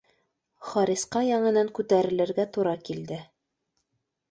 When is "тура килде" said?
2.57-3.23